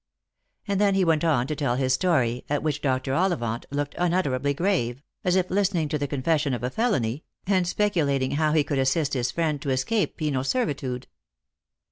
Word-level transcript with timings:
And 0.67 0.81
then 0.81 0.95
he 0.95 1.05
went 1.05 1.23
on 1.23 1.45
to 1.45 1.55
tell 1.55 1.75
his 1.75 1.93
story, 1.93 2.43
at 2.49 2.63
which 2.63 2.81
Dr. 2.81 3.13
Ollivant 3.13 3.65
looked 3.69 3.93
unutterably 3.99 4.51
grave, 4.51 5.03
as 5.23 5.35
if 5.35 5.51
listening 5.51 5.89
to 5.89 5.99
the 5.99 6.07
confession 6.07 6.55
of 6.55 6.63
a 6.63 6.71
felony, 6.71 7.23
and 7.45 7.67
speculating 7.67 8.31
how 8.31 8.51
he 8.53 8.63
could 8.63 8.79
assist 8.79 9.13
his 9.13 9.29
friend 9.29 9.61
to 9.61 9.69
escape 9.69 10.17
penal 10.17 10.43
servitude. 10.43 11.05